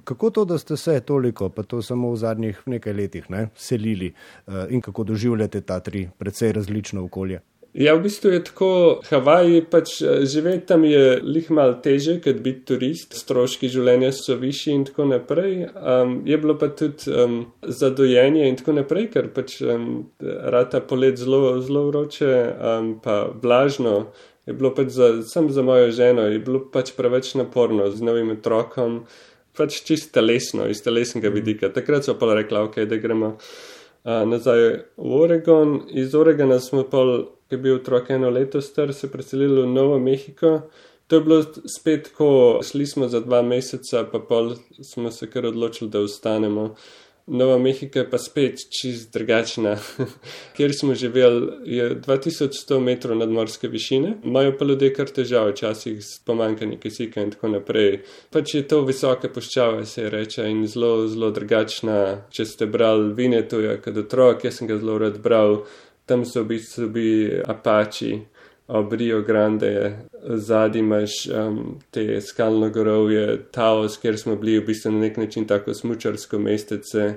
Kako 0.03 0.29
to, 0.29 0.45
da 0.45 0.57
ste 0.57 0.77
se 0.77 0.99
toliko, 0.99 1.49
pa 1.49 1.63
to 1.63 1.81
samo 1.81 2.11
v 2.11 2.17
zadnjih 2.17 2.61
nekaj 2.65 2.93
letih, 2.93 3.29
ne, 3.29 3.49
selili 3.55 4.13
eh, 4.47 4.67
in 4.69 4.81
kako 4.81 5.03
doživljate 5.03 5.61
ta 5.61 5.79
tri 5.79 6.09
precej 6.17 6.51
različna 6.51 7.03
okolja? 7.03 7.41
Ja, 7.73 7.95
v 7.97 8.03
bistvu 8.05 8.29
je 8.29 8.39
tako, 8.45 8.67
Havaji 9.09 9.63
pač 9.65 9.95
eh, 10.05 10.25
živeti 10.29 10.67
tam 10.69 10.83
je 10.85 11.19
lih 11.25 11.51
mal 11.51 11.79
teže, 11.81 12.19
kot 12.21 12.39
biti 12.45 12.61
turist, 12.69 13.15
stroški 13.17 13.67
življenja 13.67 14.13
so 14.15 14.37
višji 14.39 14.75
in 14.77 14.83
tako 14.87 15.07
naprej. 15.09 15.65
Um, 15.73 16.19
je 16.29 16.37
bilo 16.37 16.55
pa 16.61 16.69
tudi 16.69 17.09
um, 17.11 17.39
zadojenje 17.65 18.45
in 18.47 18.59
tako 18.61 18.77
naprej, 18.77 19.09
ker 19.17 19.31
pač 19.33 19.57
um, 19.65 20.05
rata 20.23 20.79
polet 20.85 21.17
zelo, 21.17 21.57
zelo 21.65 21.89
vroče, 21.89 22.29
um, 22.53 22.93
pa 23.03 23.25
vlažno. 23.41 24.13
Je 24.45 24.53
bilo 24.53 24.73
pač 24.75 24.91
za, 24.91 25.09
sem 25.23 25.49
za 25.51 25.61
mojo 25.63 25.91
ženo, 25.91 26.25
je 26.27 26.39
bilo 26.43 26.59
pač 26.71 26.91
preveč 26.97 27.33
naporno 27.39 27.87
z 27.91 28.03
novim 28.03 28.33
otrokom, 28.35 29.03
pač 29.55 29.79
čisto 29.87 30.19
telesno, 30.19 30.67
iz 30.67 30.83
telesnega 30.83 31.31
vidika. 31.31 31.69
Takrat 31.71 32.03
so 32.03 32.17
pa 32.19 32.33
rekla, 32.35 32.65
ok, 32.67 32.81
da 32.89 32.99
gremo 32.99 33.35
uh, 33.37 34.23
nazaj 34.27 34.65
v 34.97 35.21
Oregon. 35.21 35.79
Iz 35.95 36.15
Oregona 36.15 36.59
smo 36.59 36.83
pa 36.83 37.05
ki 37.53 37.55
je 37.55 37.61
bil 37.61 37.75
otrok 37.75 38.09
eno 38.09 38.29
leto 38.29 38.61
star, 38.61 38.93
se 38.93 39.11
preselili 39.11 39.61
v 39.61 39.67
Novo 39.67 39.99
Mehiko. 39.99 40.61
To 41.07 41.15
je 41.15 41.21
bilo 41.21 41.43
spet, 41.77 42.09
ko 42.17 42.59
šli 42.65 42.85
smo 42.85 43.07
za 43.07 43.19
dva 43.19 43.41
meseca, 43.41 44.03
pa 44.11 44.19
pol 44.19 44.55
smo 44.81 45.11
se 45.11 45.29
kar 45.29 45.45
odločili, 45.45 45.91
da 45.91 45.99
ostanemo. 45.99 46.75
Nova 47.27 47.57
Mehika 47.57 47.99
je 47.99 48.09
pa 48.09 48.17
spet 48.17 48.59
čist 48.69 49.13
drugačna. 49.13 49.77
Kjer 50.55 50.73
smo 50.79 50.95
živeli, 50.95 51.47
je 51.65 51.95
2100 51.95 52.79
metrov 52.79 53.17
nadmorske 53.17 53.67
višine, 53.67 54.17
imajo 54.23 54.57
pa 54.57 54.65
ljudje 54.65 54.93
kar 54.93 55.07
težave, 55.07 55.51
včasih 55.51 56.01
s 56.03 56.19
pomankanjem 56.25 56.79
kisika 56.79 57.23
in 57.23 57.31
tako 57.31 57.53
naprej. 57.55 58.01
Pač 58.31 58.55
je 58.55 58.65
to 58.67 58.81
visoke 58.83 59.31
puščave, 59.31 59.85
se 59.85 60.09
reče, 60.09 60.49
in 60.51 60.67
zelo, 60.67 61.07
zelo 61.07 61.31
drugačna. 61.31 62.27
Če 62.29 62.45
ste 62.45 62.67
brali 62.67 63.13
Vinetu, 63.15 63.63
je 63.63 63.79
kot 63.81 64.03
otrok, 64.03 64.43
jaz 64.43 64.59
sem 64.59 64.67
ga 64.67 64.77
zelo 64.81 64.99
rad 64.99 65.21
bral 65.23 65.61
tam 66.05 66.25
so 66.25 66.43
v 66.43 66.47
bistvu 66.47 66.89
bili 66.89 67.41
Apači, 67.47 68.19
ob 68.67 68.93
Rio 68.93 69.21
Grande, 69.21 69.99
zadnji 70.23 70.79
imaš 70.79 71.11
um, 71.27 71.79
te 71.91 72.21
skalno 72.21 72.69
gorovje, 72.69 73.43
Taos, 73.51 73.97
kjer 73.97 74.19
smo 74.19 74.35
bili 74.35 74.59
v 74.59 74.65
bistvu 74.65 74.91
na 74.91 74.99
nek 74.99 75.17
način 75.17 75.47
tako 75.47 75.73
smučarsko 75.73 76.39
mestece, 76.39 77.13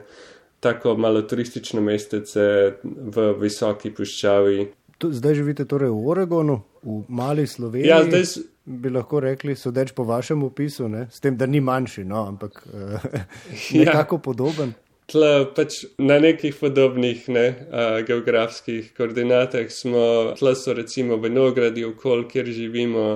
tako 0.61 0.97
malo 0.97 1.23
turistično 1.23 1.81
mestece 1.81 2.73
v 2.83 3.33
visoki 3.41 3.91
puščavi. 3.95 4.67
Zdaj 5.03 5.35
živite 5.35 5.65
torej 5.69 5.91
v 5.93 6.09
Oregonu, 6.09 6.61
v 6.83 7.03
mali 7.09 7.47
Sloveniji. 7.47 7.89
Ja, 7.89 8.03
zdaj 8.05 8.25
bi 8.67 8.91
lahko 8.91 9.21
rekli, 9.21 9.55
sodeč 9.57 9.93
po 9.95 10.05
vašem 10.05 10.43
opisu, 10.43 10.89
ne? 10.89 11.07
s 11.11 11.21
tem, 11.21 11.37
da 11.37 11.47
ni 11.47 11.61
manjši, 11.61 12.05
no, 12.05 12.25
ampak 12.27 12.65
uh, 12.67 13.05
nekako 13.81 14.17
ja. 14.17 14.23
podoben. 14.25 14.75
Tle 15.07 15.33
pač 15.55 15.85
na 16.03 16.19
nekih 16.19 16.57
podobnih 16.59 17.29
ne, 17.31 17.47
uh, 17.49 17.99
geografskih 18.07 18.89
koordinatah 18.97 19.71
smo, 19.71 20.35
tle 20.39 20.55
so 20.59 20.75
recimo 20.75 21.21
vinogradi 21.23 21.85
okol, 21.87 22.25
kjer 22.31 22.51
živimo, 22.51 23.07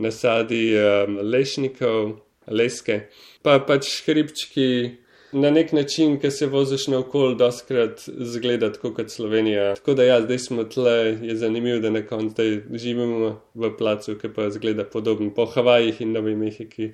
nasadi 0.00 0.74
lešnikov, 1.22 2.18
leske, 2.48 3.06
pa 3.42 3.58
pač 3.64 4.02
hribčki 4.06 4.98
na 5.32 5.50
nek 5.50 5.72
način, 5.72 6.18
ki 6.20 6.30
se 6.30 6.46
voziš 6.46 6.86
na 6.90 6.98
okol, 6.98 7.34
doskrat 7.38 8.02
zgleda 8.06 8.72
kot 8.82 9.10
Slovenija. 9.10 9.74
Tako 9.74 9.94
da 9.94 10.04
ja, 10.04 10.20
zdaj 10.22 10.38
smo 10.38 10.64
tle, 10.64 11.18
je 11.22 11.36
zanimivo, 11.36 11.78
da 11.78 11.90
na 11.90 12.02
koncu 12.06 12.42
živimo 12.74 13.40
v 13.54 13.70
placu, 13.78 14.16
ki 14.18 14.32
pa 14.34 14.50
zgleda 14.50 14.84
podobno 14.84 15.30
po 15.34 15.46
Havajih 15.46 16.00
in 16.00 16.12
Novi 16.12 16.34
Mehiki. 16.36 16.92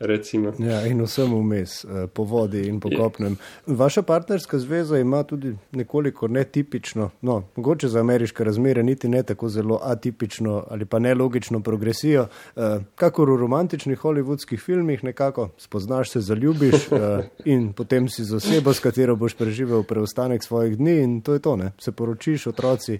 Recimo. 0.00 0.52
Ja, 0.58 0.84
in 0.86 1.00
vsem 1.02 1.32
vmes, 1.34 1.84
eh, 1.84 2.06
po 2.06 2.22
vodi 2.22 2.68
in 2.68 2.78
po 2.80 2.90
kopnem. 2.96 3.36
Vaša 3.66 4.02
partnerska 4.02 4.58
zveza 4.58 4.98
ima 4.98 5.22
tudi 5.22 5.56
nekoliko 5.72 6.28
netipično, 6.28 7.10
no, 7.20 7.42
mogoče 7.56 7.88
za 7.88 8.00
ameriške 8.00 8.44
razmere, 8.44 8.82
niti 8.82 9.08
ne 9.08 9.22
tako 9.22 9.48
zelo 9.48 9.80
atipično 9.82 10.64
ali 10.70 10.84
pa 10.84 10.98
nelogično 10.98 11.60
progresijo. 11.60 12.26
Eh, 12.56 12.78
kakor 12.94 13.30
v 13.30 13.36
romantičnih 13.36 13.98
hollywoodskih 13.98 14.60
filmih, 14.60 15.04
nekako 15.04 15.48
spoznaš 15.58 16.10
se, 16.10 16.20
zaljubiš 16.20 16.92
eh, 16.92 17.28
in 17.52 17.72
potem 17.72 18.08
si 18.08 18.24
z 18.24 18.36
osebo, 18.36 18.72
s 18.72 18.80
katero 18.80 19.16
boš 19.16 19.34
preživel 19.34 19.82
preostanek 19.82 20.44
svojih 20.44 20.76
dni, 20.78 21.00
in 21.02 21.20
to 21.20 21.32
je 21.32 21.38
to, 21.38 21.56
ne? 21.56 21.72
se 21.78 21.92
poročiš, 21.92 22.46
otroci. 22.46 22.98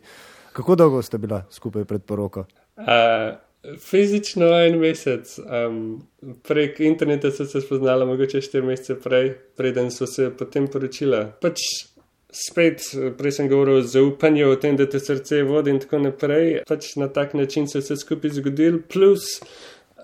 Kako 0.52 0.74
dolgo 0.74 1.02
ste 1.02 1.18
bila 1.18 1.44
skupaj 1.50 1.84
pred 1.84 2.02
poroko? 2.02 2.44
Uh... 2.76 3.47
Fizično 3.78 4.46
en 4.54 4.78
mesec, 4.78 5.32
um, 5.42 5.78
prek 6.46 6.80
interneta 6.80 7.30
so 7.34 7.44
se 7.44 7.60
spoznala, 7.60 8.06
mogoče 8.06 8.40
štiri 8.40 8.66
mesece 8.66 8.94
prej, 9.02 9.32
preden 9.58 9.90
so 9.90 10.06
se 10.06 10.28
potem 10.38 10.68
poročila. 10.70 11.24
Pač 11.42 11.64
spet, 12.30 12.84
prej 13.18 13.34
sem 13.34 13.48
govoril 13.50 13.80
o 13.80 13.82
zaupanju, 13.82 14.52
o 14.52 14.56
tem, 14.62 14.76
da 14.78 14.86
te 14.86 15.00
srce 15.02 15.42
vodi 15.48 15.74
in 15.74 15.82
tako 15.82 16.04
naprej. 16.04 16.60
Pač 16.68 16.94
na 17.00 17.08
tak 17.12 17.34
način 17.34 17.66
se 17.68 17.80
je 17.80 17.86
vse 17.86 17.96
skupaj 18.04 18.36
zgodil, 18.38 18.78
plus 18.88 19.26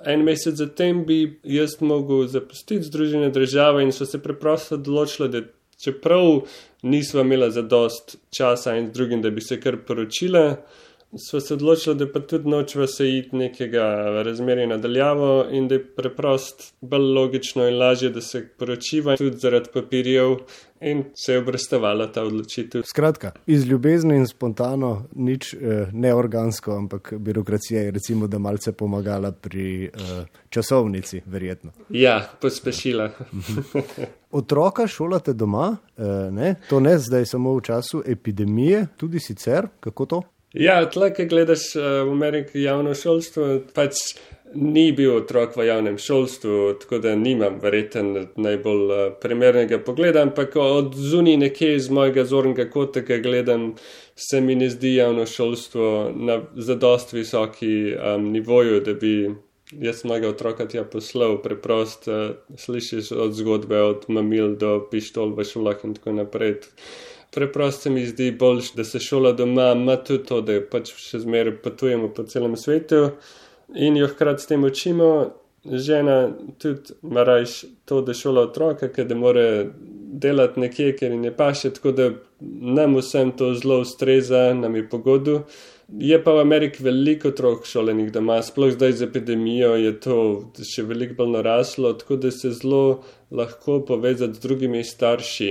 en 0.05 0.25
mesec 0.27 0.59
zatem 0.59 1.05
bi 1.07 1.39
jaz 1.45 1.79
mogel 1.81 2.27
zapustiti 2.29 2.83
Združene 2.83 3.31
države 3.31 3.85
in 3.85 3.93
so 3.93 4.07
se 4.07 4.23
preprosto 4.23 4.75
odločili, 4.75 5.29
da 5.29 5.47
čeprav 5.85 6.43
nisva 6.83 7.23
imela 7.23 7.51
za 7.51 7.63
dost 7.63 8.17
časa 8.37 8.77
in 8.77 8.89
z 8.89 8.93
drugim, 8.99 9.23
da 9.23 9.31
bi 9.31 9.41
se 9.41 9.61
kar 9.61 9.79
poročila 9.87 10.57
smo 11.19 11.41
se 11.41 11.55
odločili, 11.55 11.97
da 11.97 12.13
pa 12.13 12.21
tudi 12.21 12.49
nočemo 12.49 12.87
se 12.87 13.09
iti 13.19 13.37
nekega 13.37 13.83
razmerja 14.25 14.67
nadaljavo 14.67 15.47
in 15.51 15.69
da 15.69 15.75
je 15.75 15.85
preprost, 15.87 16.75
bolj 16.81 17.13
logično 17.15 17.69
in 17.69 17.79
lažje, 17.79 18.11
da 18.11 18.21
se 18.21 18.49
poročiva 18.59 19.17
tudi 19.17 19.37
zaradi 19.37 19.71
papirjev 19.73 20.37
in 20.81 21.05
se 21.15 21.33
je 21.33 21.39
obrestovala 21.39 22.07
ta 22.13 22.23
odločitev. 22.23 22.83
Skratka, 22.87 23.31
iz 23.47 23.67
ljubezni 23.67 24.17
in 24.17 24.27
spontano, 24.27 25.07
nič 25.15 25.55
eh, 25.55 25.89
neorgansko, 25.93 26.77
ampak 26.77 27.13
birokracija 27.19 27.83
je 27.83 27.91
recimo, 27.91 28.27
da 28.27 28.39
malce 28.39 28.73
pomagala 28.73 29.33
pri 29.33 29.85
eh, 29.85 29.91
časovnici, 30.49 31.23
verjetno. 31.27 31.73
Ja, 31.89 32.29
pospešila. 32.41 33.11
Otroka 34.31 34.87
šolate 34.87 35.33
doma, 35.33 35.77
eh, 35.97 36.03
ne? 36.31 36.55
to 36.69 36.81
ne 36.81 36.99
zdaj 36.99 37.27
samo 37.27 37.55
v 37.55 37.61
času 37.61 38.03
epidemije, 38.07 38.87
tudi 38.97 39.21
sicer, 39.21 39.69
kako 39.81 40.07
to? 40.07 40.23
Ja, 40.55 40.77
tle, 40.87 41.09
ki 41.11 41.27
gledaš 41.27 41.73
uh, 41.75 41.83
v 42.07 42.13
Ameriki 42.15 42.63
javno 42.63 42.93
šolstvo, 42.95 43.47
pač 43.75 43.99
ni 44.55 44.93
bil 44.95 45.17
otrok 45.17 45.57
v 45.59 45.65
javnem 45.67 45.97
šolstvu, 45.99 46.77
tako 46.79 47.01
da 47.03 47.17
nimam 47.19 47.57
verjeten 47.63 48.13
najbolj 48.39 48.85
uh, 48.87 49.01
primernega 49.19 49.81
pogleda, 49.83 50.23
ampak 50.23 50.55
od 50.63 50.95
zunaj 50.95 51.41
nekje 51.43 51.73
iz 51.75 51.89
mojega 51.91 52.23
zornega 52.31 52.69
kota, 52.71 53.03
ki 53.03 53.19
gledam, 53.25 53.73
se 54.15 54.41
mi 54.41 54.55
ne 54.55 54.69
zdi 54.71 54.95
javno 54.95 55.27
šolstvo 55.27 56.13
na 56.15 56.39
zadost 56.55 57.17
visoki 57.17 57.75
um, 57.97 58.31
nivoju, 58.31 58.79
da 58.87 58.95
bi 58.95 59.33
jaz 59.83 60.05
mojega 60.07 60.31
otroka 60.31 60.69
tja 60.71 60.85
poslal, 60.87 61.41
preprost 61.43 62.07
uh, 62.07 62.39
slišiš 62.55 63.11
od 63.27 63.35
zgodbe, 63.35 63.83
od 63.83 64.07
mamil 64.07 64.55
do 64.55 64.77
pištol 64.87 65.35
v 65.35 65.51
šolah 65.51 65.83
in 65.83 65.99
tako 65.99 66.15
naprej 66.21 66.61
preprosto 67.35 67.91
mi 67.91 68.07
zdi 68.07 68.31
bolj, 68.39 68.73
da 68.77 68.85
se 68.85 69.01
šola 69.01 69.33
doma 69.33 69.73
ima 69.73 69.97
tudi 69.97 70.25
to, 70.29 70.41
da 70.41 70.61
pač 70.71 70.93
še 70.99 71.25
zmeraj 71.25 71.59
potujemo 71.65 72.13
po 72.15 72.25
celem 72.31 72.57
svetu 72.57 73.09
in 73.75 73.97
jo 73.97 74.09
hkrati 74.13 74.43
s 74.43 74.51
tem 74.53 74.65
učimo. 74.65 75.11
Žena 75.65 76.17
tudi 76.61 76.93
marajš 77.03 77.53
to, 77.89 78.03
da 78.05 78.13
šola 78.15 78.43
otroka, 78.51 78.91
ker 78.93 79.07
da 79.09 79.17
more 79.17 79.45
delati 80.21 80.61
nekje, 80.61 80.91
ker 80.99 81.15
ne 81.17 81.31
paše, 81.37 81.71
tako 81.73 81.93
da 81.97 82.11
nam 82.41 82.99
vsem 82.99 83.33
to 83.33 83.55
zelo 83.57 83.81
ustreza, 83.81 84.51
nam 84.55 84.77
je 84.77 84.85
pogodu. 84.89 85.39
Je 85.89 86.19
pa 86.25 86.33
v 86.37 86.41
Ameriki 86.45 86.85
veliko 86.85 87.29
otrok 87.33 87.67
šolenih 87.69 88.13
doma, 88.13 88.39
sploh 88.43 88.73
zdaj 88.77 88.93
z 89.01 89.09
epidemijo 89.09 89.75
je 89.77 89.93
to 90.01 90.19
še 90.65 90.85
veliko 90.89 91.19
bolj 91.19 91.35
naraslo, 91.39 91.93
tako 92.01 92.17
da 92.21 92.31
se 92.33 92.53
zelo 92.57 93.03
lahko 93.31 93.81
povezati 93.89 94.37
z 94.37 94.45
drugimi 94.45 94.85
starši 94.85 95.51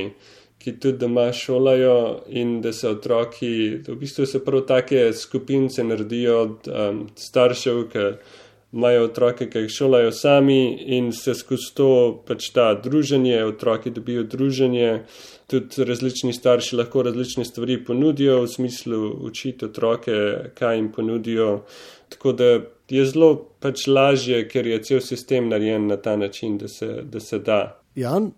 ki 0.63 0.77
tudi 0.79 0.98
doma 0.98 1.27
šolajo 1.34 2.24
in 2.27 2.62
da 2.62 2.72
se 2.74 2.88
otroki, 2.89 3.82
v 3.88 3.96
bistvu 4.00 4.25
se 4.25 4.39
prav 4.46 4.63
take 4.67 5.12
skupince 5.13 5.84
naredijo 5.84 6.38
od 6.41 6.67
um, 6.72 7.01
staršev, 7.15 7.82
ki 7.91 8.05
imajo 8.74 9.03
otroke, 9.05 9.50
ki 9.50 9.65
jih 9.65 9.70
šolajo 9.70 10.12
sami 10.12 10.60
in 10.98 11.12
se 11.12 11.34
skozi 11.36 11.74
to 11.75 11.89
pač 12.27 12.50
ta 12.55 12.74
druženje, 12.74 13.43
otroki 13.46 13.91
dobijo 13.91 14.24
druženje, 14.24 15.03
tudi 15.51 15.86
različni 15.86 16.34
starši 16.34 16.79
lahko 16.79 17.03
različne 17.03 17.46
stvari 17.46 17.77
ponudijo 17.86 18.41
v 18.41 18.48
smislu 18.48 19.01
učiti 19.27 19.65
otroke, 19.65 20.13
kaj 20.55 20.75
jim 20.75 20.91
ponudijo. 20.91 21.65
Tako 22.10 22.32
da 22.32 22.46
je 22.89 23.05
zelo 23.05 23.36
pač 23.60 23.88
lažje, 23.88 24.48
ker 24.48 24.67
je 24.67 24.79
cel 24.84 25.01
sistem 25.01 25.50
narejen 25.50 25.88
na 25.88 25.98
ta 25.98 26.15
način, 26.17 26.58
da 26.58 26.67
se 26.67 27.01
da. 27.03 27.20
Se 27.20 27.39
da. 27.39 27.79
Jan, 27.96 28.32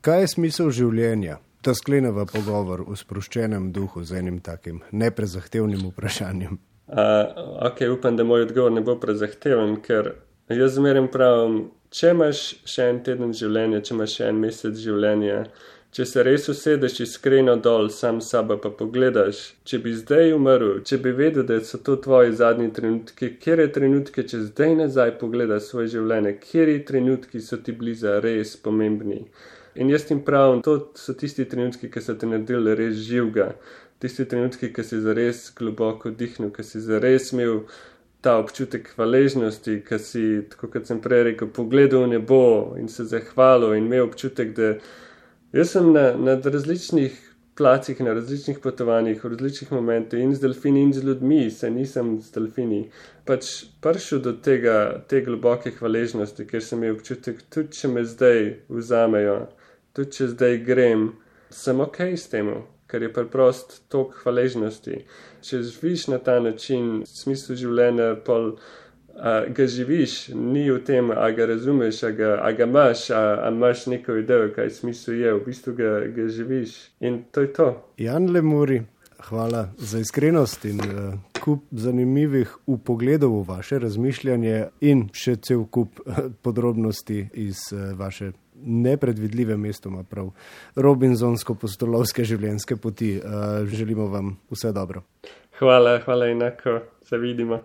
kaj 0.00 0.20
je 0.20 0.28
smisel 0.28 0.70
življenja? 0.70 1.40
Da 1.66 1.74
sklenemo 1.74 2.26
pogovor 2.30 2.84
v 2.86 2.96
sproščenem 2.96 3.70
duhu 3.74 4.04
z 4.06 4.20
enim 4.22 4.40
takim 4.40 4.80
neprezahtevnim 4.92 5.88
vprašanjem. 5.90 6.58
Uh, 6.86 7.66
ok, 7.66 7.82
upam, 7.96 8.16
da 8.16 8.24
moj 8.24 8.46
odgovor 8.46 8.72
ne 8.72 8.82
bo 8.86 8.94
prezahteven, 9.02 9.80
ker 9.82 10.12
jaz 10.54 10.76
zmeraj 10.78 11.08
pravim, 11.14 11.56
če 11.90 12.12
imaš 12.14 12.42
še 12.68 12.90
en 12.92 13.00
teden 13.08 13.34
življenja, 13.34 13.82
če 13.82 13.96
imaš 13.96 14.14
še 14.20 14.28
en 14.30 14.44
mesec 14.44 14.78
življenja, 14.78 15.40
Če 15.96 16.04
se 16.04 16.22
res 16.26 16.44
usedeš 16.52 16.98
iskreno 17.00 17.54
dol, 17.64 17.86
sam 17.98 18.18
sabo 18.20 18.58
pa 18.60 18.68
pogledaš, 18.78 19.38
če 19.64 19.78
bi 19.80 19.94
zdaj 19.96 20.34
umrl, 20.36 20.82
če 20.84 20.98
bi 21.00 21.12
vedel, 21.16 21.46
da 21.48 21.56
so 21.64 21.78
to 21.86 21.94
tvoji 22.04 22.34
zadnji 22.36 22.68
trenutki, 22.76 23.30
kjer 23.40 23.62
je 23.62 23.68
trenutke, 23.78 24.24
če 24.28 24.42
zdaj 24.50 24.74
nazaj 24.82 25.14
pogledaš 25.22 25.70
svoje 25.70 25.94
življenje, 25.94 26.34
kjer 26.42 26.72
je 26.74 26.82
trenutki 26.90 27.40
so 27.40 27.56
ti 27.64 27.72
bliza 27.72 28.18
res 28.26 28.52
pomembni. 28.60 29.22
In 29.76 29.90
jaz 29.92 30.06
jim 30.10 30.22
pravim, 30.24 30.62
to 30.64 30.78
so 30.96 31.12
tisti 31.14 31.44
trenutki, 31.44 31.90
ki 31.92 32.00
so 32.00 32.14
te 32.16 32.28
naredili 32.28 32.74
res 32.78 32.96
živega, 33.04 33.50
tisti 34.00 34.24
trenutki, 34.28 34.72
ki 34.72 34.84
si 34.84 35.00
zares 35.04 35.42
globoko 35.56 36.10
dihnil, 36.10 36.52
ki 36.54 36.64
si 36.64 36.80
zares 36.80 37.32
imel 37.34 37.62
ta 38.24 38.38
občutek 38.40 38.88
hvaležnosti, 38.96 39.80
ki 39.86 39.98
si, 40.02 40.24
tako 40.50 40.70
kot 40.72 40.88
sem 40.88 41.00
prej 41.04 41.28
rekel, 41.30 41.52
pogledal 41.52 42.06
v 42.06 42.14
nebo 42.16 42.40
in 42.80 42.88
se 42.88 43.04
zahvalil 43.04 43.76
in 43.76 43.86
imel 43.90 44.08
občutek, 44.08 44.56
da. 44.56 44.76
Jaz 45.54 45.76
sem 45.76 45.92
na, 45.94 46.08
na 46.18 46.34
različnih 46.42 47.20
placih, 47.56 48.00
na 48.00 48.12
različnih 48.12 48.58
potovanjih, 48.62 49.22
v 49.24 49.28
različnih 49.32 49.72
momentih 49.72 50.20
in 50.20 50.34
z 50.34 50.42
delfini 50.42 50.82
in 50.82 50.92
z 50.92 51.04
ljudmi, 51.04 51.50
se 51.50 51.70
nisem 51.70 52.16
z 52.20 52.32
delfini, 52.34 52.80
pač 53.24 53.52
prišel 53.80 54.20
do 54.24 54.32
tega, 54.32 55.04
te 55.08 55.22
globoke 55.24 55.72
hvaležnosti, 55.78 56.44
ker 56.50 56.64
sem 56.64 56.82
imel 56.82 56.98
občutek, 56.98 57.40
tudi 57.52 57.78
če 57.78 57.92
me 57.94 58.04
zdaj 58.04 58.42
vzamejo, 58.68 59.38
tudi 59.96 60.18
če 60.18 60.32
zdaj 60.34 60.58
grem, 60.66 61.10
sem 61.50 61.80
ok 61.80 62.00
s 62.12 62.28
tem, 62.28 62.52
ker 62.86 63.02
je 63.02 63.12
preprost 63.12 63.80
tok 63.92 64.18
hvaležnosti. 64.22 65.00
Če 65.42 65.62
živiš 65.64 66.08
na 66.12 66.18
ta 66.22 66.36
način, 66.44 67.00
smislu 67.08 67.56
življenja, 67.58 68.12
pol 68.26 68.54
ga 69.56 69.66
živiš, 69.66 70.28
ni 70.34 70.66
v 70.70 70.82
tem, 70.84 71.10
a 71.10 71.30
ga 71.32 71.46
razumeš, 71.46 72.02
a 72.04 72.10
ga, 72.10 72.34
a 72.42 72.52
ga 72.52 72.66
imaš, 72.68 73.10
a, 73.10 73.22
a 73.46 73.50
imaš 73.50 73.86
neko 73.86 74.18
idejo, 74.20 74.50
kaj 74.54 74.70
smisel 74.70 75.16
je, 75.20 75.32
v 75.34 75.40
bistvu 75.46 75.72
ga, 75.78 75.92
ga 76.12 76.28
živiš. 76.28 76.76
In 77.00 77.22
to 77.32 77.46
je 77.46 77.52
to. 77.56 77.68
Jan 77.96 78.28
Lemuri, 78.30 78.82
hvala 79.28 79.68
za 79.78 79.98
iskrenost 79.98 80.64
in 80.64 80.80
uh, 80.80 81.14
kup 81.44 81.64
zanimivih 81.70 82.56
upogledov 82.66 83.40
v 83.40 83.48
vaše 83.48 83.78
razmišljanje 83.78 84.66
in 84.80 85.08
še 85.16 85.36
cel 85.40 85.64
kup 85.64 86.00
uh, 86.04 86.28
podrobnosti 86.42 87.28
iz 87.32 87.70
uh, 87.72 87.96
vaše. 87.98 88.32
Nepredvidljive 88.64 89.56
mestoma, 89.56 90.02
prav 90.02 90.30
Robinsonsko-postolovske 90.76 92.24
življenjske 92.24 92.76
poti. 92.76 93.16
Uh, 93.18 93.66
želimo 93.68 94.06
vam 94.12 94.36
vse 94.50 94.72
dobro. 94.72 95.02
Hvala, 95.58 95.98
hvala 96.04 96.26
enako, 96.26 96.80
se 97.08 97.18
vidimo. 97.18 97.60